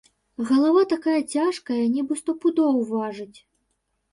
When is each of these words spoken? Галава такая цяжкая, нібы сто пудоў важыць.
Галава 0.51 0.81
такая 0.93 1.17
цяжкая, 1.35 1.79
нібы 1.97 2.13
сто 2.23 2.31
пудоў 2.45 2.81
важыць. 2.93 3.39